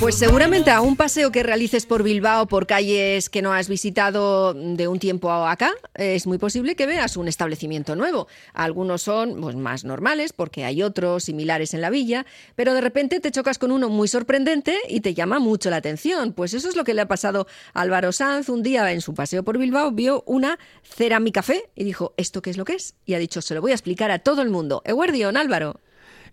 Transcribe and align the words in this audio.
Pues 0.00 0.14
seguramente 0.14 0.70
a 0.70 0.80
un 0.80 0.94
paseo 0.94 1.32
que 1.32 1.42
realices 1.42 1.84
por 1.84 2.04
Bilbao, 2.04 2.46
por 2.46 2.68
calles 2.68 3.28
que 3.28 3.42
no 3.42 3.52
has 3.52 3.68
visitado 3.68 4.54
de 4.54 4.86
un 4.86 5.00
tiempo 5.00 5.32
acá, 5.32 5.72
es 5.94 6.24
muy 6.24 6.38
posible 6.38 6.76
que 6.76 6.86
veas 6.86 7.16
un 7.16 7.26
establecimiento 7.26 7.96
nuevo. 7.96 8.28
Algunos 8.54 9.02
son 9.02 9.40
pues, 9.40 9.56
más 9.56 9.82
normales 9.82 10.32
porque 10.32 10.64
hay 10.64 10.84
otros 10.84 11.24
similares 11.24 11.74
en 11.74 11.80
la 11.80 11.90
villa, 11.90 12.26
pero 12.54 12.74
de 12.74 12.80
repente 12.80 13.18
te 13.18 13.32
chocas 13.32 13.58
con 13.58 13.72
uno 13.72 13.88
muy 13.88 14.06
sorprendente 14.06 14.78
y 14.88 15.00
te 15.00 15.14
llama 15.14 15.40
mucho 15.40 15.68
la 15.68 15.78
atención. 15.78 16.32
Pues 16.32 16.54
eso 16.54 16.68
es 16.68 16.76
lo 16.76 16.84
que 16.84 16.94
le 16.94 17.00
ha 17.00 17.08
pasado 17.08 17.48
a 17.74 17.80
Álvaro 17.80 18.12
Sanz. 18.12 18.48
Un 18.50 18.62
día 18.62 18.92
en 18.92 19.00
su 19.00 19.14
paseo 19.14 19.42
por 19.42 19.58
Bilbao 19.58 19.90
vio 19.90 20.22
una 20.26 20.60
ceramicafé 20.84 21.70
y 21.74 21.82
dijo, 21.82 22.14
¿esto 22.16 22.40
qué 22.40 22.50
es 22.50 22.56
lo 22.56 22.64
que 22.64 22.74
es? 22.74 22.94
Y 23.04 23.14
ha 23.14 23.18
dicho, 23.18 23.42
se 23.42 23.56
lo 23.56 23.60
voy 23.60 23.72
a 23.72 23.74
explicar 23.74 24.12
a 24.12 24.20
todo 24.20 24.42
el 24.42 24.50
mundo. 24.50 24.80
Eguardión, 24.84 25.36
Álvaro. 25.36 25.80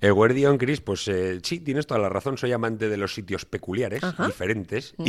Eguardión, 0.02 0.58
Cris, 0.58 0.81
pues 0.81 1.08
eh, 1.08 1.40
sí, 1.44 1.59
tienes 1.59 1.88
toda 1.88 1.99
la 1.99 2.09
razón, 2.09 2.38
soy 2.38 2.52
amante 2.52 2.90
de 2.90 2.98
los 2.98 3.13
sitios 3.13 3.45
peculiares, 3.45 4.02
diferentes, 4.26 4.94
mm. 4.98 5.05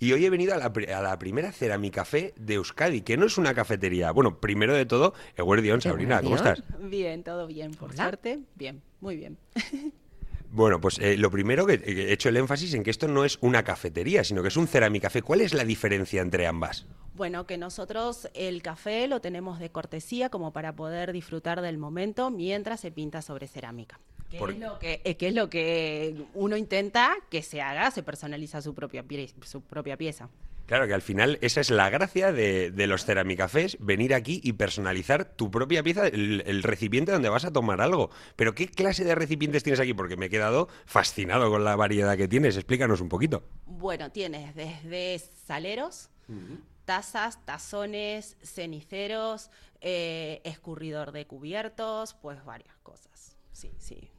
y, 0.00 0.12
hoy 0.12 0.24
he 0.24 0.30
venido 0.30 0.54
a 0.54 0.58
la, 0.58 1.18
primera 1.18 1.52
Ceramicafé 1.52 2.34
de 2.36 2.54
Euskadi, 2.54 3.02
que 3.02 3.16
no 3.16 3.26
es 3.26 3.38
una 3.38 3.54
cafetería. 3.54 4.10
Bueno, 4.12 4.40
primero 4.40 4.74
de 4.74 4.86
todo, 4.86 5.14
Eguardión, 5.36 5.80
Sabrina, 5.80 6.20
¿cómo 6.22 6.36
estás? 6.36 6.62
Bien, 6.80 7.22
todo 7.22 7.46
bien, 7.46 7.72
por 7.72 7.94
suerte, 7.94 8.40
bien, 8.56 8.82
muy 9.00 9.16
bien. 9.16 9.38
Bueno, 10.50 10.80
pues 10.80 10.98
eh, 10.98 11.16
lo 11.18 11.30
primero 11.30 11.66
que 11.66 11.74
he 11.74 12.12
hecho 12.12 12.30
el 12.30 12.36
énfasis 12.38 12.72
en 12.74 12.82
que 12.82 12.90
esto 12.90 13.06
no 13.06 13.24
es 13.24 13.38
una 13.42 13.64
cafetería, 13.64 14.24
sino 14.24 14.40
que 14.42 14.48
es 14.48 14.56
un 14.56 14.66
ceramicafé. 14.66 15.20
¿Cuál 15.20 15.42
es 15.42 15.52
la 15.52 15.64
diferencia 15.64 16.22
entre 16.22 16.46
ambas? 16.46 16.86
Bueno, 17.14 17.46
que 17.46 17.58
nosotros 17.58 18.28
el 18.32 18.62
café 18.62 19.08
lo 19.08 19.20
tenemos 19.20 19.58
de 19.58 19.70
cortesía 19.70 20.30
como 20.30 20.52
para 20.52 20.74
poder 20.74 21.12
disfrutar 21.12 21.60
del 21.60 21.76
momento 21.76 22.30
mientras 22.30 22.80
se 22.80 22.92
pinta 22.92 23.22
sobre 23.22 23.48
cerámica. 23.48 24.00
¿Qué, 24.30 24.36
es 24.36 24.58
lo 24.58 24.78
que, 24.78 25.00
eh, 25.04 25.16
es 25.18 25.34
lo 25.34 25.48
que 25.48 26.14
uno 26.34 26.56
intenta 26.56 27.16
que 27.30 27.42
se 27.42 27.62
haga? 27.62 27.90
Se 27.90 28.02
personaliza 28.02 28.60
su 28.60 28.74
propia, 28.74 29.04
su 29.42 29.62
propia 29.62 29.96
pieza. 29.96 30.28
Claro 30.68 30.86
que 30.86 30.92
al 30.92 31.00
final 31.00 31.38
esa 31.40 31.62
es 31.62 31.70
la 31.70 31.88
gracia 31.88 32.30
de, 32.30 32.86
los 32.86 33.06
ceramicafés, 33.06 33.78
venir 33.80 34.12
aquí 34.12 34.38
y 34.44 34.52
personalizar 34.52 35.24
tu 35.24 35.50
propia 35.50 35.82
pieza, 35.82 36.06
el, 36.06 36.62
recipiente 36.62 37.10
donde 37.10 37.30
vas 37.30 37.46
a 37.46 37.50
tomar 37.50 37.80
algo. 37.80 38.10
Pero 38.36 38.54
¿qué 38.54 38.68
clase 38.68 39.02
de 39.02 39.14
recipientes 39.14 39.62
tienes 39.62 39.80
aquí? 39.80 39.94
Porque 39.94 40.18
me 40.18 40.26
he 40.26 40.28
quedado 40.28 40.68
fascinado 40.84 41.50
con 41.50 41.64
la 41.64 41.74
variedad 41.74 42.18
que 42.18 42.28
tienes. 42.28 42.54
Explícanos 42.56 43.00
un 43.00 43.08
poquito. 43.08 43.44
Bueno, 43.64 44.12
tienes 44.12 44.54
desde 44.54 45.18
saleros, 45.46 46.10
tazas, 46.84 47.42
tazones, 47.46 48.36
ceniceros, 48.42 49.50
eh, 49.80 50.42
escurridor 50.44 51.12
de 51.12 51.26
cubiertos, 51.26 52.12
pues 52.12 52.44
varias 52.44 52.76
cosas. 52.82 53.38
Sí, 53.52 53.72
sí. 53.78 54.10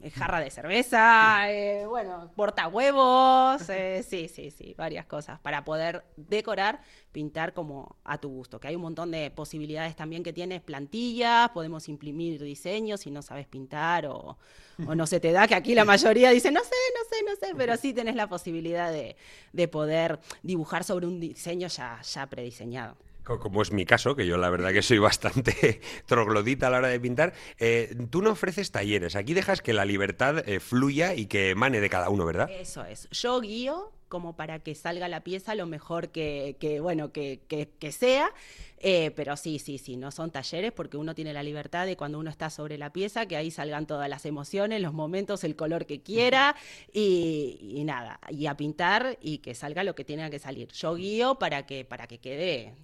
Eh, 0.00 0.10
jarra 0.10 0.38
de 0.38 0.48
cerveza, 0.48 1.50
eh, 1.50 1.84
bueno, 1.84 2.30
portahuevos, 2.36 3.68
eh, 3.68 4.04
sí, 4.08 4.28
sí, 4.28 4.52
sí, 4.52 4.72
varias 4.78 5.06
cosas 5.06 5.40
para 5.40 5.64
poder 5.64 6.04
decorar, 6.16 6.80
pintar 7.10 7.52
como 7.52 7.96
a 8.04 8.18
tu 8.18 8.28
gusto, 8.28 8.60
que 8.60 8.68
hay 8.68 8.76
un 8.76 8.82
montón 8.82 9.10
de 9.10 9.32
posibilidades 9.32 9.96
también 9.96 10.22
que 10.22 10.32
tienes 10.32 10.62
plantillas, 10.62 11.50
podemos 11.50 11.88
imprimir 11.88 12.40
diseños 12.40 13.00
si 13.00 13.10
no 13.10 13.22
sabes 13.22 13.48
pintar 13.48 14.06
o, 14.06 14.38
no 14.78 15.06
se 15.08 15.18
te 15.18 15.32
da, 15.32 15.48
que 15.48 15.56
aquí 15.56 15.74
la 15.74 15.84
mayoría 15.84 16.30
dice, 16.30 16.52
no 16.52 16.60
sé, 16.60 16.76
no 16.94 17.04
sé, 17.10 17.24
no 17.24 17.48
sé, 17.48 17.54
pero 17.56 17.76
sí 17.76 17.92
tenés 17.92 18.14
la 18.14 18.28
posibilidad 18.28 18.92
de, 18.92 19.16
de 19.52 19.66
poder 19.66 20.20
dibujar 20.44 20.84
sobre 20.84 21.08
un 21.08 21.18
diseño 21.18 21.66
ya, 21.66 22.00
ya 22.02 22.26
prediseñado 22.26 22.96
como 23.36 23.62
es 23.62 23.72
mi 23.72 23.84
caso, 23.84 24.16
que 24.16 24.26
yo 24.26 24.38
la 24.38 24.48
verdad 24.48 24.72
que 24.72 24.82
soy 24.82 24.98
bastante 24.98 25.80
troglodita 26.06 26.68
a 26.68 26.70
la 26.70 26.78
hora 26.78 26.88
de 26.88 26.98
pintar, 26.98 27.34
eh, 27.58 27.94
tú 28.10 28.22
no 28.22 28.30
ofreces 28.30 28.70
talleres, 28.72 29.16
aquí 29.16 29.34
dejas 29.34 29.60
que 29.60 29.74
la 29.74 29.84
libertad 29.84 30.48
eh, 30.48 30.60
fluya 30.60 31.14
y 31.14 31.26
que 31.26 31.50
emane 31.50 31.80
de 31.80 31.90
cada 31.90 32.08
uno, 32.08 32.24
¿verdad? 32.24 32.50
Eso 32.50 32.84
es, 32.84 33.08
yo 33.10 33.40
guío 33.40 33.92
como 34.08 34.36
para 34.36 34.60
que 34.60 34.74
salga 34.74 35.08
la 35.08 35.22
pieza 35.22 35.54
lo 35.54 35.66
mejor 35.66 36.08
que, 36.08 36.78
bueno, 36.82 37.12
que, 37.12 37.40
que, 37.78 37.92
sea, 37.92 38.30
eh, 38.78 39.10
pero 39.14 39.36
sí, 39.36 39.58
sí, 39.58 39.78
sí, 39.78 39.96
no 39.96 40.10
son 40.10 40.30
talleres 40.30 40.72
porque 40.72 40.96
uno 40.96 41.14
tiene 41.14 41.32
la 41.32 41.42
libertad 41.42 41.86
de 41.86 41.96
cuando 41.96 42.18
uno 42.18 42.30
está 42.30 42.50
sobre 42.50 42.78
la 42.78 42.92
pieza, 42.92 43.26
que 43.26 43.36
ahí 43.36 43.50
salgan 43.50 43.86
todas 43.86 44.08
las 44.08 44.24
emociones, 44.24 44.80
los 44.80 44.94
momentos, 44.94 45.44
el 45.44 45.56
color 45.56 45.86
que 45.86 46.00
quiera 46.00 46.56
y, 46.92 47.58
y 47.60 47.84
nada, 47.84 48.18
y 48.30 48.46
a 48.46 48.56
pintar 48.56 49.18
y 49.20 49.38
que 49.38 49.54
salga 49.54 49.84
lo 49.84 49.94
que 49.94 50.04
tiene 50.04 50.30
que 50.30 50.38
salir. 50.38 50.68
Yo 50.72 50.94
guío 50.94 51.36
para 51.36 51.66
que, 51.66 51.84
para 51.84 52.06
que 52.06 52.18
quede 52.18 52.74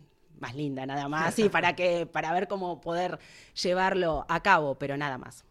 más 0.41 0.55
linda 0.55 0.87
nada 0.87 1.09
más, 1.09 1.35
sí, 1.35 1.49
para 1.49 1.75
que 1.75 2.07
para 2.07 2.33
ver 2.33 2.49
cómo 2.49 2.81
poder 2.81 3.19
llevarlo 3.63 4.27
a 4.29 4.43
cabo, 4.43 4.77
pero 4.77 4.97
nada 4.97 5.19
más. 5.19 5.45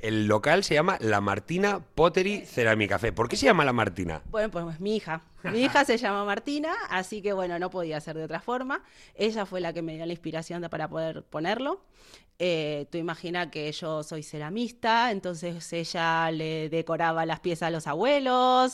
El 0.00 0.26
local 0.26 0.62
se 0.62 0.74
llama 0.74 0.98
La 1.00 1.20
Martina 1.20 1.80
Pottery 1.94 2.44
Café. 2.88 3.12
¿Por 3.12 3.28
qué 3.28 3.36
se 3.36 3.46
llama 3.46 3.64
La 3.64 3.72
Martina? 3.72 4.22
Bueno, 4.30 4.50
pues 4.50 4.78
mi 4.78 4.96
hija. 4.96 5.22
Mi 5.44 5.60
hija 5.60 5.84
se 5.84 5.96
llama 5.96 6.24
Martina, 6.24 6.74
así 6.90 7.22
que 7.22 7.32
bueno, 7.32 7.58
no 7.58 7.70
podía 7.70 8.00
ser 8.00 8.16
de 8.16 8.24
otra 8.24 8.40
forma. 8.40 8.82
Ella 9.14 9.46
fue 9.46 9.60
la 9.60 9.72
que 9.72 9.80
me 9.80 9.94
dio 9.94 10.04
la 10.04 10.12
inspiración 10.12 10.66
para 10.68 10.88
poder 10.88 11.22
ponerlo. 11.24 11.80
Eh, 12.38 12.86
tú 12.90 12.98
imaginas 12.98 13.48
que 13.48 13.72
yo 13.72 14.02
soy 14.02 14.22
ceramista, 14.22 15.10
entonces 15.10 15.72
ella 15.72 16.30
le 16.30 16.68
decoraba 16.68 17.24
las 17.24 17.40
piezas 17.40 17.68
a 17.68 17.70
los 17.70 17.86
abuelos 17.86 18.72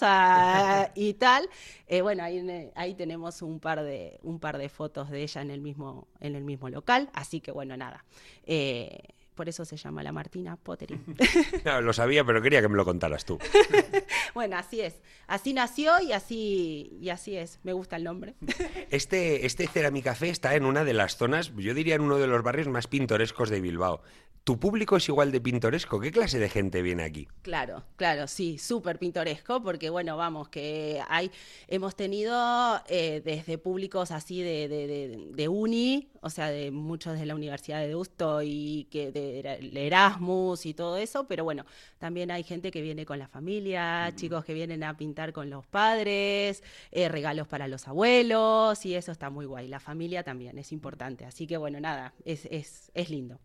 y 0.96 1.14
tal. 1.14 1.48
Eh, 1.86 2.02
bueno, 2.02 2.24
ahí, 2.24 2.70
ahí 2.74 2.94
tenemos 2.94 3.42
un 3.42 3.60
par, 3.60 3.84
de, 3.84 4.18
un 4.22 4.40
par 4.40 4.58
de 4.58 4.68
fotos 4.68 5.10
de 5.10 5.22
ella 5.22 5.42
en 5.42 5.50
el 5.50 5.60
mismo, 5.60 6.08
en 6.18 6.34
el 6.34 6.42
mismo 6.42 6.68
local, 6.68 7.10
así 7.12 7.40
que 7.40 7.52
bueno, 7.52 7.76
nada. 7.76 8.04
Eh, 8.44 8.98
por 9.34 9.48
eso 9.48 9.64
se 9.64 9.76
llama 9.76 10.02
la 10.02 10.12
Martina 10.12 10.56
Pottery. 10.56 11.00
lo 11.82 11.92
sabía, 11.92 12.24
pero 12.24 12.42
quería 12.42 12.60
que 12.60 12.68
me 12.68 12.76
lo 12.76 12.84
contaras 12.84 13.24
tú. 13.24 13.38
bueno, 14.34 14.56
así 14.56 14.80
es. 14.80 15.00
Así 15.26 15.54
nació 15.54 16.00
y 16.00 16.12
así, 16.12 16.98
y 17.00 17.08
así 17.08 17.36
es. 17.36 17.60
Me 17.62 17.72
gusta 17.72 17.96
el 17.96 18.04
nombre. 18.04 18.34
este, 18.90 19.46
este 19.46 19.66
Ceramicafé 19.66 20.28
está 20.28 20.54
en 20.54 20.64
una 20.64 20.84
de 20.84 20.94
las 20.94 21.16
zonas, 21.16 21.52
yo 21.56 21.74
diría 21.74 21.94
en 21.94 22.02
uno 22.02 22.18
de 22.18 22.26
los 22.26 22.42
barrios 22.42 22.68
más 22.68 22.86
pintorescos 22.86 23.50
de 23.50 23.60
Bilbao. 23.60 24.02
¿Tu 24.44 24.58
público 24.58 24.96
es 24.96 25.08
igual 25.08 25.30
de 25.30 25.40
pintoresco? 25.40 26.00
¿Qué 26.00 26.10
clase 26.10 26.40
de 26.40 26.48
gente 26.48 26.82
viene 26.82 27.04
aquí? 27.04 27.28
Claro, 27.42 27.84
claro, 27.94 28.26
sí, 28.26 28.58
súper 28.58 28.98
pintoresco, 28.98 29.62
porque 29.62 29.88
bueno, 29.88 30.16
vamos, 30.16 30.48
que 30.48 31.00
hay, 31.08 31.30
hemos 31.68 31.94
tenido 31.94 32.82
eh, 32.88 33.22
desde 33.24 33.56
públicos 33.58 34.10
así 34.10 34.42
de, 34.42 34.66
de, 34.66 35.28
de, 35.30 35.48
uni, 35.48 36.08
o 36.22 36.28
sea, 36.28 36.50
de 36.50 36.72
muchos 36.72 37.20
de 37.20 37.24
la 37.24 37.36
Universidad 37.36 37.78
de 37.82 37.88
Deusto 37.88 38.42
y 38.42 38.88
que 38.90 39.12
de 39.12 39.21
Erasmus 39.22 40.66
y 40.66 40.74
todo 40.74 40.96
eso, 40.96 41.26
pero 41.26 41.44
bueno, 41.44 41.64
también 41.98 42.30
hay 42.30 42.42
gente 42.42 42.70
que 42.70 42.82
viene 42.82 43.06
con 43.06 43.18
la 43.18 43.28
familia, 43.28 44.10
mm. 44.10 44.16
chicos 44.16 44.44
que 44.44 44.54
vienen 44.54 44.82
a 44.84 44.96
pintar 44.96 45.32
con 45.32 45.50
los 45.50 45.66
padres, 45.66 46.62
eh, 46.90 47.08
regalos 47.08 47.48
para 47.48 47.68
los 47.68 47.88
abuelos, 47.88 48.84
y 48.84 48.94
eso 48.94 49.12
está 49.12 49.30
muy 49.30 49.46
guay. 49.46 49.68
La 49.68 49.80
familia 49.80 50.22
también 50.22 50.58
es 50.58 50.72
importante, 50.72 51.24
así 51.24 51.46
que 51.46 51.56
bueno, 51.56 51.80
nada, 51.80 52.14
es, 52.24 52.46
es, 52.50 52.90
es 52.94 53.10
lindo. 53.10 53.38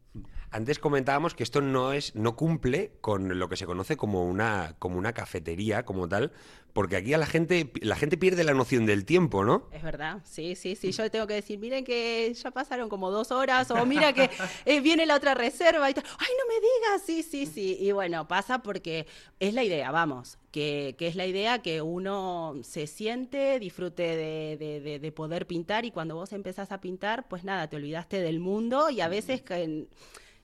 Antes 0.50 0.80
comentábamos 0.80 1.36
que 1.36 1.44
esto 1.44 1.62
no 1.62 1.92
es, 1.92 2.16
no 2.16 2.36
cumple 2.36 2.94
con 3.02 3.38
lo 3.38 3.50
que 3.50 3.58
se 3.58 3.66
conoce 3.66 3.98
como 3.98 4.26
una, 4.26 4.76
como 4.80 4.98
una 4.98 5.14
cafetería, 5.14 5.84
como 5.84 6.08
tal, 6.08 6.32
porque 6.72 6.96
aquí 6.96 7.14
a 7.14 7.18
la 7.18 7.26
gente, 7.26 7.72
la 7.82 7.96
gente 7.96 8.18
pierde 8.18 8.44
la 8.44 8.54
noción 8.54 8.86
del 8.86 9.04
tiempo, 9.04 9.44
¿no? 9.44 9.68
Es 9.72 9.84
verdad, 9.84 10.22
sí, 10.24 10.56
sí, 10.56 10.76
sí. 10.76 10.92
Yo 10.92 11.12
tengo 11.12 11.28
que 11.28 11.34
decir, 11.34 11.60
miren 11.60 11.84
que 11.84 12.34
ya 12.34 12.52
pasaron 12.52 12.88
como 12.88 13.12
dos 13.12 13.32
horas, 13.32 13.70
o 13.72 13.86
mira 13.86 14.14
que 14.14 14.30
eh, 14.66 14.80
viene 14.80 15.06
la 15.06 15.16
otra 15.16 15.34
reserva 15.34 15.90
y 15.90 15.94
tal. 15.94 16.06
Ay, 16.18 16.28
no 16.40 16.54
me 16.54 16.60
digas, 16.62 17.02
sí, 17.06 17.24
sí, 17.24 17.46
sí. 17.46 17.78
Y 17.80 17.92
bueno, 17.92 18.28
pasa 18.28 18.62
porque 18.62 19.06
es 19.40 19.54
la 19.54 19.64
idea, 19.64 19.92
vamos, 19.92 20.38
que, 20.58 20.96
que 20.98 21.06
es 21.06 21.16
la 21.16 21.28
idea 21.28 21.60
que 21.60 21.84
uno 21.84 22.56
se 22.64 22.88
siente, 22.88 23.60
disfrute 23.60 24.02
de, 24.02 24.58
de, 24.58 24.98
de, 24.98 25.12
poder 25.12 25.46
pintar 25.46 25.86
y 25.86 25.92
cuando 25.92 26.16
vos 26.16 26.34
empezás 26.34 26.72
a 26.72 26.82
pintar, 26.82 27.28
pues 27.28 27.44
nada, 27.44 27.70
te 27.70 27.76
olvidaste 27.76 28.20
del 28.22 28.40
mundo 28.40 28.90
y 28.90 29.02
a 29.02 29.08
veces 29.08 29.44
que 29.44 29.86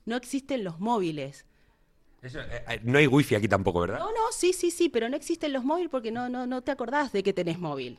no 0.04 0.14
existen 0.14 0.62
los 0.62 0.78
móviles. 0.78 1.46
Eh, 2.22 2.28
eh, 2.32 2.80
no 2.84 2.98
hay 2.98 3.08
wifi 3.08 3.34
aquí 3.34 3.48
tampoco, 3.48 3.80
¿verdad? 3.80 3.98
No, 3.98 4.12
no, 4.12 4.30
sí, 4.30 4.52
sí, 4.52 4.70
sí, 4.70 4.88
pero 4.88 5.08
no 5.08 5.16
existen 5.16 5.52
los 5.52 5.64
móviles 5.64 5.90
porque 5.90 6.12
no, 6.12 6.28
no, 6.28 6.46
no 6.46 6.62
te 6.62 6.70
acordás 6.70 7.10
de 7.10 7.24
que 7.24 7.32
tenés 7.32 7.58
móvil. 7.58 7.98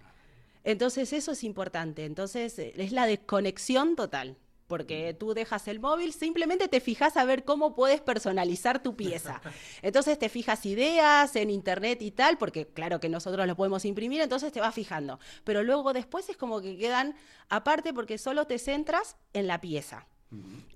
Entonces 0.64 1.12
eso 1.12 1.34
es 1.34 1.44
importante. 1.44 2.06
Entonces 2.06 2.58
eh, 2.60 2.72
es 2.78 2.94
la 2.94 3.08
desconexión 3.08 3.98
total. 3.98 4.38
Porque 4.68 5.14
tú 5.14 5.34
dejas 5.34 5.68
el 5.68 5.80
móvil, 5.80 6.14
simplemente 6.14 6.68
te 6.68 6.80
fijas 6.80 7.18
a 7.18 7.26
ver 7.26 7.44
cómo 7.44 7.76
puedes 7.76 8.02
personalizar 8.02 8.82
tu 8.82 8.96
pieza. 8.96 9.42
Entonces 9.82 10.18
te 10.18 10.30
fijas 10.30 10.66
ideas 10.66 11.36
en 11.36 11.50
internet 11.50 12.02
y 12.02 12.12
tal, 12.12 12.38
porque 12.38 12.68
claro 12.68 13.00
que 13.00 13.10
nosotros 13.10 13.46
lo 13.46 13.56
podemos 13.56 13.86
imprimir, 13.86 14.22
entonces 14.22 14.52
te 14.52 14.60
vas 14.60 14.74
fijando. 14.74 15.20
Pero 15.44 15.64
luego 15.64 15.94
después 15.94 16.30
es 16.30 16.38
como 16.38 16.62
que 16.62 16.78
quedan 16.78 17.16
aparte 17.50 17.94
porque 17.94 18.18
solo 18.18 18.48
te 18.48 18.58
centras 18.60 19.18
en 19.34 19.48
la 19.48 19.62
pieza. 19.62 20.08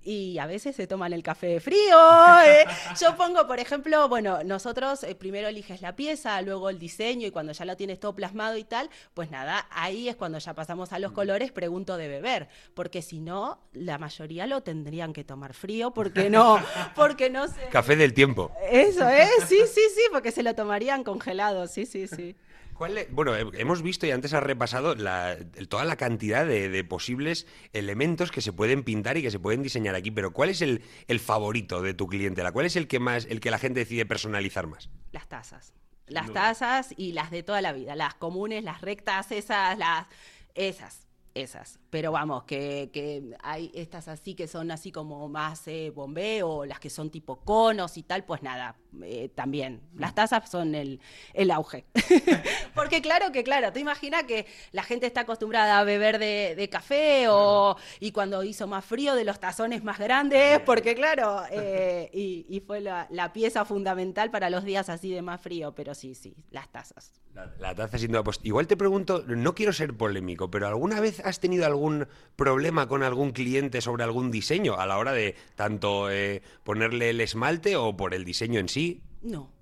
Y 0.02 0.38
a 0.38 0.46
veces 0.46 0.74
se 0.76 0.86
toman 0.86 1.12
el 1.12 1.22
café 1.22 1.60
frío. 1.60 1.98
¿eh? 2.46 2.64
Yo 2.98 3.16
pongo, 3.16 3.46
por 3.46 3.60
ejemplo, 3.60 4.08
bueno, 4.08 4.42
nosotros 4.44 5.04
eh, 5.04 5.14
primero 5.14 5.48
eliges 5.48 5.82
la 5.82 5.94
pieza, 5.94 6.40
luego 6.40 6.70
el 6.70 6.78
diseño 6.78 7.26
y 7.26 7.30
cuando 7.30 7.52
ya 7.52 7.64
lo 7.64 7.76
tienes 7.76 8.00
todo 8.00 8.14
plasmado 8.14 8.56
y 8.56 8.64
tal, 8.64 8.88
pues 9.12 9.30
nada, 9.30 9.66
ahí 9.70 10.08
es 10.08 10.16
cuando 10.16 10.38
ya 10.38 10.54
pasamos 10.54 10.92
a 10.92 10.98
los 10.98 11.12
colores, 11.12 11.52
pregunto 11.52 11.96
de 11.98 12.08
beber, 12.08 12.48
porque 12.74 13.02
si 13.02 13.20
no, 13.20 13.60
la 13.72 13.98
mayoría 13.98 14.46
lo 14.46 14.62
tendrían 14.62 15.12
que 15.12 15.22
tomar 15.22 15.52
frío 15.52 15.92
porque 15.92 16.30
no, 16.30 16.58
porque 16.94 17.28
no 17.28 17.44
Café 17.70 17.96
del 17.96 18.14
tiempo. 18.14 18.50
Eso 18.70 19.08
es, 19.08 19.30
sí, 19.46 19.58
sí, 19.66 19.82
sí, 19.94 20.02
porque 20.10 20.32
se 20.32 20.42
lo 20.42 20.54
tomarían 20.54 21.04
congelado, 21.04 21.66
sí, 21.66 21.84
sí, 21.84 22.06
sí. 22.06 22.36
¿Cuál 22.80 22.96
es- 22.96 23.12
bueno, 23.12 23.36
hemos 23.36 23.82
visto 23.82 24.06
y 24.06 24.10
antes 24.10 24.32
has 24.32 24.42
repasado 24.42 24.94
la- 24.94 25.32
el- 25.34 25.68
toda 25.68 25.84
la 25.84 25.96
cantidad 25.96 26.46
de, 26.46 26.70
de 26.70 26.82
posibles 26.82 27.46
elementos 27.74 28.30
que 28.30 28.40
se 28.40 28.54
pueden 28.54 28.84
pintar 28.84 29.18
y 29.18 29.22
que 29.22 29.30
se 29.30 29.38
pueden 29.38 29.62
diseñar 29.62 29.94
aquí, 29.94 30.10
pero 30.10 30.32
¿cuál 30.32 30.48
es 30.48 30.62
el, 30.62 30.80
el 31.06 31.20
favorito 31.20 31.82
de 31.82 31.92
tu 31.92 32.06
clientela? 32.06 32.52
¿Cuál 32.52 32.64
es 32.64 32.76
el 32.76 32.88
que 32.88 32.98
más, 32.98 33.26
el 33.26 33.40
que 33.40 33.50
la 33.50 33.58
gente 33.58 33.80
decide 33.80 34.06
personalizar 34.06 34.66
más? 34.66 34.88
Las 35.12 35.28
tazas. 35.28 35.74
Las 36.06 36.32
tazas 36.32 36.94
y 36.96 37.12
las 37.12 37.30
de 37.30 37.42
toda 37.42 37.60
la 37.60 37.74
vida. 37.74 37.94
Las 37.96 38.14
comunes, 38.14 38.64
las 38.64 38.80
rectas, 38.80 39.30
esas, 39.30 39.76
las. 39.76 40.06
Esas. 40.54 41.06
Esas. 41.34 41.78
Pero 41.90 42.10
vamos, 42.12 42.44
que, 42.44 42.90
que 42.92 43.36
hay 43.42 43.70
estas 43.74 44.08
así 44.08 44.34
que 44.34 44.48
son 44.48 44.70
así 44.70 44.90
como 44.90 45.28
más 45.28 45.66
eh, 45.68 45.90
bombeo, 45.94 46.64
las 46.64 46.80
que 46.80 46.90
son 46.90 47.10
tipo 47.10 47.36
conos 47.40 47.96
y 47.96 48.02
tal, 48.02 48.24
pues 48.24 48.42
nada, 48.42 48.76
eh, 49.02 49.28
también. 49.34 49.80
Las 49.96 50.14
tazas 50.14 50.48
son 50.50 50.74
el, 50.74 51.00
el 51.32 51.50
auge. 51.52 51.86
Porque 52.74 53.00
claro 53.00 53.30
que, 53.30 53.44
claro, 53.44 53.72
tú 53.72 53.78
imaginas 53.78 54.24
que 54.24 54.46
la 54.72 54.82
gente 54.82 55.06
está 55.06 55.20
acostumbrada 55.20 55.78
a 55.78 55.84
beber 55.84 56.18
de, 56.18 56.54
de 56.56 56.68
café 56.68 57.26
o, 57.28 57.76
y 58.00 58.10
cuando 58.10 58.42
hizo 58.42 58.66
más 58.66 58.84
frío 58.84 59.14
de 59.14 59.24
los 59.24 59.38
tazones 59.38 59.84
más 59.84 59.98
grandes, 59.98 60.60
porque 60.60 60.94
claro, 60.96 61.44
eh, 61.50 62.10
y, 62.12 62.44
y 62.48 62.60
fue 62.60 62.80
la, 62.80 63.06
la 63.10 63.32
pieza 63.32 63.64
fundamental 63.64 64.30
para 64.30 64.50
los 64.50 64.64
días 64.64 64.88
así 64.88 65.10
de 65.12 65.22
más 65.22 65.40
frío, 65.40 65.74
pero 65.74 65.94
sí, 65.94 66.14
sí, 66.14 66.34
las 66.50 66.68
tazas. 66.70 67.20
La, 67.34 67.52
la 67.60 67.74
taza 67.74 67.96
sin 67.98 68.08
duda. 68.10 68.24
Pues 68.24 68.40
igual 68.42 68.66
te 68.66 68.76
pregunto, 68.76 69.24
no 69.26 69.54
quiero 69.54 69.72
ser 69.72 69.96
polémico, 69.96 70.50
pero 70.50 70.66
¿alguna 70.66 71.00
vez 71.00 71.20
has 71.20 71.38
tenido 71.40 71.64
algún 71.64 72.06
problema 72.36 72.88
con 72.88 73.02
algún 73.02 73.30
cliente 73.32 73.80
sobre 73.80 74.02
algún 74.04 74.30
diseño 74.30 74.74
a 74.78 74.86
la 74.86 74.98
hora 74.98 75.12
de 75.12 75.36
tanto 75.54 76.10
eh, 76.10 76.42
ponerle 76.64 77.10
el 77.10 77.20
esmalte 77.20 77.76
o 77.76 77.96
por 77.96 78.14
el 78.14 78.24
diseño 78.24 78.58
en 78.58 78.68
sí? 78.68 79.02
No, 79.22 79.52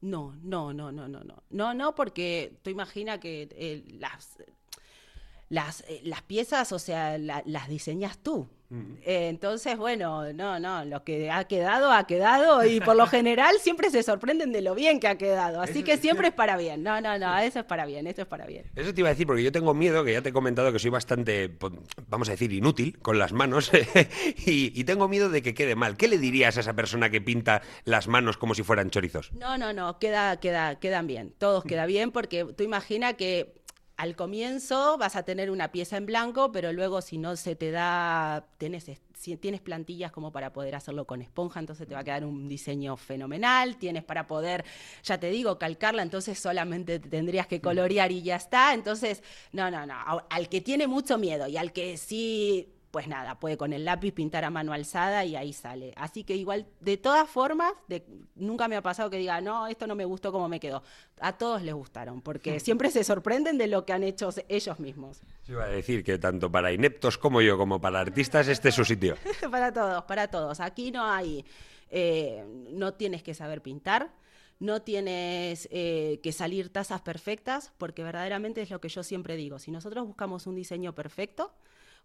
no, 0.00 0.34
no, 0.42 0.72
no, 0.72 0.90
no, 0.90 1.06
no, 1.08 1.22
no. 1.22 1.42
No, 1.50 1.74
no, 1.74 1.94
porque 1.94 2.58
tú 2.62 2.70
imaginas 2.70 3.18
que 3.18 3.48
eh, 3.52 3.84
las, 3.98 4.38
las, 5.50 5.82
eh, 5.88 6.00
las 6.04 6.22
piezas, 6.22 6.72
o 6.72 6.78
sea, 6.78 7.18
la- 7.18 7.42
las 7.46 7.68
diseñas 7.68 8.18
tú. 8.18 8.48
Eh, 8.70 9.28
entonces, 9.28 9.78
bueno, 9.78 10.30
no, 10.34 10.60
no, 10.60 10.84
lo 10.84 11.02
que 11.02 11.30
ha 11.30 11.44
quedado, 11.44 11.90
ha 11.90 12.06
quedado 12.06 12.64
y 12.66 12.80
por 12.80 12.96
lo 12.96 13.06
general 13.08 13.56
siempre 13.60 13.90
se 13.90 14.02
sorprenden 14.02 14.52
de 14.52 14.60
lo 14.60 14.74
bien 14.74 15.00
que 15.00 15.08
ha 15.08 15.16
quedado. 15.16 15.62
Así 15.62 15.82
que 15.82 15.96
siempre 15.96 16.28
es 16.28 16.34
para 16.34 16.56
bien. 16.56 16.82
No, 16.82 17.00
no, 17.00 17.18
no, 17.18 17.38
eso 17.38 17.60
es 17.60 17.64
para 17.64 17.86
bien, 17.86 18.06
eso 18.06 18.22
es 18.22 18.28
para 18.28 18.46
bien. 18.46 18.66
Eso 18.76 18.92
te 18.92 19.00
iba 19.00 19.08
a 19.08 19.12
decir, 19.12 19.26
porque 19.26 19.42
yo 19.42 19.52
tengo 19.52 19.72
miedo, 19.72 20.04
que 20.04 20.12
ya 20.12 20.22
te 20.22 20.28
he 20.28 20.32
comentado 20.32 20.70
que 20.70 20.78
soy 20.78 20.90
bastante, 20.90 21.56
vamos 22.08 22.28
a 22.28 22.32
decir, 22.32 22.52
inútil 22.52 22.98
con 22.98 23.18
las 23.18 23.32
manos, 23.32 23.70
y, 24.46 24.78
y 24.78 24.84
tengo 24.84 25.08
miedo 25.08 25.30
de 25.30 25.40
que 25.40 25.54
quede 25.54 25.74
mal. 25.74 25.96
¿Qué 25.96 26.08
le 26.08 26.18
dirías 26.18 26.58
a 26.58 26.60
esa 26.60 26.74
persona 26.74 27.08
que 27.08 27.22
pinta 27.22 27.62
las 27.84 28.06
manos 28.06 28.36
como 28.36 28.54
si 28.54 28.62
fueran 28.62 28.90
chorizos? 28.90 29.32
No, 29.32 29.56
no, 29.56 29.72
no, 29.72 29.98
queda, 29.98 30.38
queda, 30.40 30.78
quedan 30.78 31.06
bien. 31.06 31.32
Todos 31.38 31.64
queda 31.64 31.86
bien 31.86 32.10
porque 32.10 32.44
tú 32.44 32.64
imagina 32.64 33.14
que 33.14 33.57
al 33.98 34.14
comienzo 34.14 34.96
vas 34.96 35.16
a 35.16 35.24
tener 35.24 35.50
una 35.50 35.72
pieza 35.72 35.96
en 35.96 36.06
blanco, 36.06 36.52
pero 36.52 36.72
luego 36.72 37.02
si 37.02 37.18
no 37.18 37.34
se 37.34 37.56
te 37.56 37.72
da, 37.72 38.46
si 39.14 39.36
tienes 39.36 39.60
plantillas 39.60 40.12
como 40.12 40.30
para 40.30 40.52
poder 40.52 40.76
hacerlo 40.76 41.04
con 41.04 41.20
esponja, 41.20 41.58
entonces 41.58 41.88
te 41.88 41.94
va 41.94 42.00
a 42.00 42.04
quedar 42.04 42.24
un 42.24 42.46
diseño 42.46 42.96
fenomenal. 42.96 43.76
Tienes 43.76 44.04
para 44.04 44.28
poder, 44.28 44.64
ya 45.02 45.18
te 45.18 45.30
digo, 45.30 45.58
calcarla, 45.58 46.02
entonces 46.02 46.38
solamente 46.38 47.00
te 47.00 47.08
tendrías 47.08 47.48
que 47.48 47.60
colorear 47.60 48.12
y 48.12 48.22
ya 48.22 48.36
está. 48.36 48.72
Entonces, 48.72 49.24
no, 49.50 49.68
no, 49.68 49.84
no. 49.84 49.96
Al 50.30 50.48
que 50.48 50.60
tiene 50.60 50.86
mucho 50.86 51.18
miedo 51.18 51.48
y 51.48 51.56
al 51.56 51.72
que 51.72 51.96
sí 51.96 52.77
pues 52.90 53.06
nada, 53.06 53.38
puede 53.38 53.56
con 53.56 53.72
el 53.72 53.84
lápiz 53.84 54.12
pintar 54.12 54.44
a 54.44 54.50
mano 54.50 54.72
alzada 54.72 55.24
y 55.24 55.36
ahí 55.36 55.52
sale. 55.52 55.92
Así 55.96 56.24
que 56.24 56.34
igual, 56.36 56.66
de 56.80 56.96
todas 56.96 57.28
formas, 57.28 57.72
de- 57.86 58.06
nunca 58.34 58.66
me 58.68 58.76
ha 58.76 58.82
pasado 58.82 59.10
que 59.10 59.18
diga, 59.18 59.40
no, 59.40 59.66
esto 59.66 59.86
no 59.86 59.94
me 59.94 60.04
gustó 60.04 60.32
como 60.32 60.48
me 60.48 60.58
quedó. 60.58 60.82
A 61.20 61.36
todos 61.36 61.62
les 61.62 61.74
gustaron, 61.74 62.22
porque 62.22 62.60
siempre 62.60 62.90
se 62.90 63.04
sorprenden 63.04 63.58
de 63.58 63.66
lo 63.66 63.84
que 63.84 63.92
han 63.92 64.04
hecho 64.04 64.30
ellos 64.48 64.80
mismos. 64.80 65.20
Yo 65.46 65.54
iba 65.54 65.64
a 65.64 65.68
decir 65.68 66.02
que 66.02 66.18
tanto 66.18 66.50
para 66.50 66.72
ineptos 66.72 67.18
como 67.18 67.40
yo, 67.42 67.58
como 67.58 67.80
para 67.80 68.00
artistas, 68.00 68.48
este 68.48 68.70
es 68.70 68.74
su 68.74 68.84
sitio. 68.84 69.16
para 69.50 69.72
todos, 69.72 70.04
para 70.04 70.28
todos. 70.28 70.60
Aquí 70.60 70.90
no 70.90 71.04
hay, 71.04 71.44
eh, 71.90 72.44
no 72.70 72.94
tienes 72.94 73.22
que 73.22 73.34
saber 73.34 73.60
pintar. 73.62 74.10
No 74.60 74.82
tienes 74.82 75.68
eh, 75.70 76.18
que 76.20 76.32
salir 76.32 76.72
tazas 76.72 77.00
perfectas, 77.00 77.72
porque 77.78 78.02
verdaderamente 78.02 78.60
es 78.60 78.70
lo 78.70 78.80
que 78.80 78.88
yo 78.88 79.04
siempre 79.04 79.36
digo. 79.36 79.60
Si 79.60 79.70
nosotros 79.70 80.04
buscamos 80.04 80.48
un 80.48 80.56
diseño 80.56 80.96
perfecto, 80.96 81.52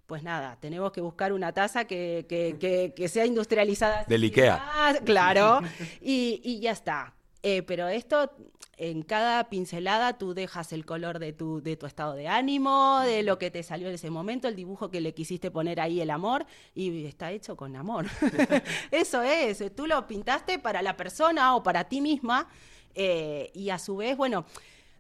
pues 0.08 0.24
nada, 0.24 0.58
tenemos 0.60 0.92
que 0.92 1.02
buscar 1.02 1.32
una 1.34 1.52
taza 1.54 1.86
que, 1.86 2.26
que- 2.28 2.58
que- 2.60 2.94
que 2.96 3.08
sea 3.08 3.26
industrializada. 3.26 4.04
Del 4.06 4.24
Ikea. 4.24 4.62
Ah, 4.62 4.94
claro, 5.06 5.62
y, 6.02 6.42
y 6.44 6.60
ya 6.60 6.72
está. 6.72 7.14
Eh, 7.46 7.62
pero 7.64 7.90
esto, 7.90 8.32
en 8.78 9.02
cada 9.04 9.50
pincelada 9.50 10.18
tú 10.18 10.34
dejas 10.34 10.72
el 10.72 10.86
color 10.86 11.20
de 11.20 11.34
tu, 11.34 11.62
de 11.62 11.76
tu 11.76 11.86
estado 11.86 12.14
de 12.14 12.28
ánimo, 12.30 13.00
de 13.02 13.22
lo 13.24 13.38
que 13.38 13.52
te 13.52 13.64
salió 13.64 13.90
en 13.90 13.96
ese 13.96 14.10
momento, 14.10 14.48
el 14.48 14.56
dibujo 14.56 14.90
que 14.90 15.02
le 15.02 15.14
quisiste 15.14 15.52
poner 15.52 15.82
ahí, 15.82 16.00
el 16.00 16.10
amor, 16.10 16.46
y 16.74 17.06
está 17.06 17.32
hecho 17.34 17.58
con 17.58 17.76
amor. 17.76 18.06
Eso 18.92 19.22
es, 19.24 19.62
tú 19.76 19.88
lo 19.88 20.08
pintaste 20.08 20.58
para 20.60 20.82
la 20.82 20.96
persona 20.96 21.56
o 21.56 21.64
para 21.64 21.84
ti 21.86 22.00
misma, 22.00 22.48
eh, 22.96 23.52
y 23.54 23.70
a 23.72 23.78
su 23.80 23.98
vez, 23.98 24.16
bueno, 24.16 24.46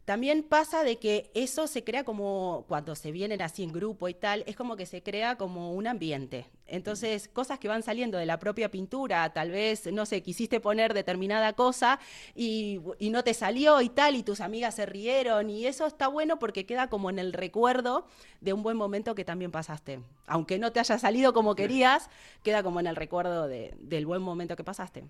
también 0.06 0.44
pasa 0.44 0.84
de 0.84 0.98
que 0.98 1.32
eso 1.34 1.66
se 1.68 1.84
crea 1.84 2.04
como, 2.04 2.66
cuando 2.68 2.94
se 2.96 3.12
vienen 3.12 3.42
así 3.42 3.64
en 3.64 3.72
grupo 3.72 4.10
y 4.10 4.14
tal, 4.14 4.44
es 4.48 4.56
como 4.56 4.76
que 4.76 4.86
se 4.86 5.02
crea 5.02 5.38
como 5.38 5.74
un 5.74 5.88
ambiente. 5.88 6.46
Entonces, 6.68 7.28
cosas 7.28 7.60
que 7.60 7.68
van 7.68 7.84
saliendo 7.84 8.18
de 8.18 8.26
la 8.26 8.40
propia 8.40 8.70
pintura, 8.72 9.32
tal 9.32 9.52
vez, 9.52 9.92
no 9.94 10.06
sé, 10.06 10.22
quisiste 10.24 10.60
poner 10.60 10.94
determinada 10.94 11.54
cosa 11.54 12.00
y, 12.36 12.80
y 13.00 13.12
no 13.12 13.24
te 13.24 13.34
salió 13.34 13.80
y 13.82 13.90
tal, 13.90 14.16
y 14.16 14.24
tus 14.24 14.42
amigas 14.42 14.76
se 14.76 14.86
rieron, 14.86 15.50
y 15.50 15.68
eso 15.68 15.86
está 15.86 16.08
bueno 16.08 16.40
porque 16.40 16.66
queda 16.66 16.90
como 16.90 17.10
en 17.10 17.20
el 17.20 17.32
recuerdo 17.32 18.06
de 18.42 18.54
un 18.54 18.64
buen 18.64 18.76
momento 18.76 19.16
que 19.16 19.24
también 19.24 19.52
pasaste. 19.52 20.02
Aunque 20.26 20.58
no 20.60 20.72
te 20.72 20.80
haya 20.80 20.98
salido 20.98 21.34
como 21.34 21.56
querías, 21.56 22.10
queda 22.44 22.64
como 22.64 22.80
en 22.80 22.88
el 22.88 22.96
recuerdo 22.96 23.48
de- 23.48 23.74
del 23.80 24.06
buen 24.06 24.22
momento 24.22 24.56
que 24.56 24.64
pasaste. 24.64 25.04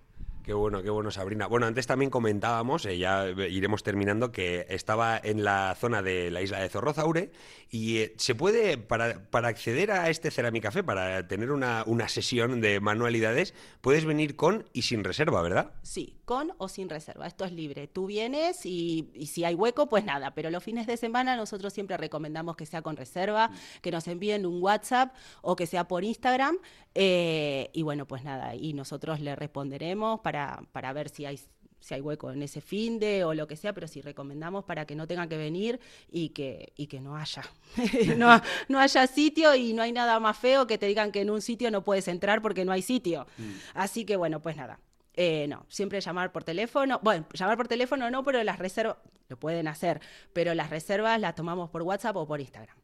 Qué 0.43 0.53
bueno, 0.53 0.83
qué 0.83 0.89
bueno, 0.89 1.09
Sabrina. 1.09 1.47
Bueno, 1.47 1.67
antes 1.67 1.87
también 1.87 2.11
comentábamos, 2.11 2.85
eh, 2.85 2.97
ya 2.97 3.29
iremos 3.29 3.81
terminando, 3.81 4.33
que 4.33 4.65
estaba 4.67 5.17
en 5.23 5.45
la 5.45 5.73
zona 5.79 6.01
de 6.01 6.31
la 6.31 6.41
isla 6.41 6.59
de 6.59 6.67
Zorrozaure 6.67 7.31
y 7.69 7.99
eh, 7.99 8.13
se 8.17 8.35
puede, 8.35 8.77
para, 8.77 9.23
para 9.29 9.47
acceder 9.47 9.91
a 9.91 10.09
este 10.09 10.31
Ceramicafé, 10.31 10.83
para 10.83 11.25
tener 11.29 11.49
una, 11.51 11.83
una 11.87 12.09
sesión 12.09 12.59
de 12.59 12.81
manualidades, 12.81 13.53
puedes 13.79 14.03
venir 14.03 14.35
con 14.35 14.67
y 14.73 14.81
sin 14.81 15.05
reserva, 15.05 15.41
¿verdad? 15.41 15.71
Sí, 15.81 16.17
con 16.25 16.51
o 16.57 16.67
sin 16.67 16.89
reserva. 16.89 17.25
Esto 17.25 17.45
es 17.45 17.53
libre. 17.53 17.87
Tú 17.87 18.07
vienes 18.07 18.65
y, 18.65 19.11
y 19.13 19.27
si 19.27 19.45
hay 19.45 19.55
hueco, 19.55 19.87
pues 19.87 20.03
nada. 20.03 20.31
Pero 20.35 20.49
los 20.49 20.61
fines 20.61 20.87
de 20.87 20.97
semana 20.97 21.37
nosotros 21.37 21.71
siempre 21.71 21.95
recomendamos 21.95 22.57
que 22.57 22.65
sea 22.65 22.81
con 22.81 22.97
reserva, 22.97 23.49
que 23.81 23.91
nos 23.91 24.09
envíen 24.09 24.45
un 24.45 24.61
WhatsApp 24.61 25.13
o 25.41 25.55
que 25.55 25.67
sea 25.67 25.87
por 25.87 26.03
Instagram. 26.03 26.57
eh, 26.95 27.69
y 27.73 27.81
bueno, 27.81 28.05
pues 28.05 28.23
nada, 28.23 28.55
y 28.55 28.73
nosotros 28.73 29.19
le 29.19 29.35
responderemos 29.35 30.19
para, 30.19 30.32
para 30.71 30.93
ver 30.93 31.09
si 31.09 31.25
hay 31.25 31.39
si 31.83 31.93
hay 31.93 32.01
hueco 32.01 32.31
en 32.31 32.41
ese 32.41 32.61
fin 32.61 32.97
de 32.97 33.25
o 33.25 33.33
lo 33.33 33.45
que 33.45 33.57
sea, 33.57 33.73
pero 33.73 33.89
sí 33.89 34.01
recomendamos 34.01 34.63
para 34.63 34.85
que 34.85 34.95
no 34.95 35.05
tengan 35.05 35.27
que 35.27 35.35
venir 35.35 35.81
y 36.09 36.29
que, 36.29 36.71
y 36.77 36.87
que 36.87 37.01
no 37.01 37.17
haya. 37.17 37.43
no, 38.17 38.41
no 38.69 38.79
haya 38.79 39.05
sitio 39.05 39.53
y 39.53 39.73
no 39.73 39.81
hay 39.81 39.91
nada 39.91 40.17
más 40.21 40.37
feo 40.37 40.65
que 40.65 40.77
te 40.77 40.85
digan 40.85 41.11
que 41.11 41.21
en 41.21 41.29
un 41.29 41.41
sitio 41.41 41.69
no 41.71 41.83
puedes 41.83 42.07
entrar 42.07 42.41
porque 42.41 42.63
no 42.63 42.71
hay 42.71 42.81
sitio. 42.81 43.27
Así 43.73 44.05
que 44.05 44.15
bueno, 44.15 44.41
pues 44.41 44.55
nada. 44.55 44.79
Eh, 45.15 45.45
no, 45.49 45.65
siempre 45.67 45.99
llamar 45.99 46.31
por 46.31 46.45
teléfono. 46.45 47.01
Bueno, 47.03 47.25
llamar 47.33 47.57
por 47.57 47.67
teléfono 47.67 48.09
no, 48.09 48.23
pero 48.23 48.41
las 48.43 48.59
reservas 48.59 48.95
lo 49.27 49.37
pueden 49.37 49.67
hacer, 49.67 49.99
pero 50.31 50.53
las 50.53 50.69
reservas 50.69 51.19
las 51.19 51.35
tomamos 51.35 51.69
por 51.69 51.81
WhatsApp 51.81 52.15
o 52.15 52.25
por 52.25 52.39
Instagram. 52.39 52.77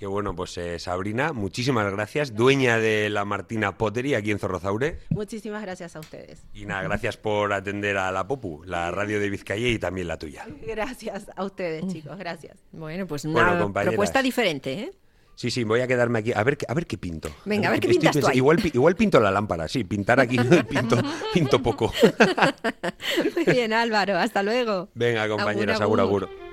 Qué 0.00 0.06
bueno, 0.06 0.34
pues 0.34 0.56
eh, 0.56 0.78
Sabrina, 0.78 1.34
muchísimas 1.34 1.92
gracias, 1.92 2.34
dueña 2.34 2.78
de 2.78 3.10
la 3.10 3.26
Martina 3.26 3.76
Pottery 3.76 4.14
aquí 4.14 4.30
en 4.30 4.38
Zorrozaure. 4.38 4.98
Muchísimas 5.10 5.60
gracias 5.60 5.94
a 5.94 6.00
ustedes. 6.00 6.40
Y 6.54 6.64
nada, 6.64 6.82
gracias 6.84 7.18
por 7.18 7.52
atender 7.52 7.98
a 7.98 8.10
la 8.10 8.26
Popu, 8.26 8.62
la 8.64 8.90
radio 8.90 9.20
de 9.20 9.28
Vizcaya 9.28 9.68
y 9.68 9.78
también 9.78 10.08
la 10.08 10.18
tuya. 10.18 10.46
Gracias 10.66 11.26
a 11.36 11.44
ustedes, 11.44 11.86
chicos. 11.92 12.16
Gracias. 12.16 12.56
Bueno, 12.72 13.06
pues 13.06 13.26
una 13.26 13.70
propuesta 13.70 14.22
diferente, 14.22 14.72
¿eh? 14.72 14.92
Sí, 15.34 15.50
sí, 15.50 15.64
voy 15.64 15.80
a 15.80 15.86
quedarme 15.86 16.20
aquí. 16.20 16.32
A 16.34 16.42
ver, 16.44 16.56
qué- 16.56 16.66
a 16.66 16.72
ver 16.72 16.86
qué 16.86 16.96
pinto. 16.96 17.28
Venga, 17.44 17.68
a 17.68 17.72
ver 17.72 17.80
qué 17.80 17.88
Estoy 17.88 17.98
pintas 17.98 18.12
tú 18.12 18.16
pensando- 18.20 18.30
ahí. 18.32 18.36
Igual, 18.38 18.58
igual 18.72 18.96
pinto 18.96 19.20
la 19.20 19.30
lámpara, 19.30 19.68
sí, 19.68 19.84
pintar 19.84 20.18
aquí 20.18 20.38
pinto, 20.68 20.96
pinto 21.34 21.62
poco. 21.62 21.92
Muy 23.34 23.44
bien, 23.44 23.74
Álvaro, 23.74 24.16
hasta 24.16 24.42
luego. 24.42 24.88
Venga, 24.94 25.28
compañeros, 25.28 25.78
agur. 25.82 26.00
agur. 26.00 26.49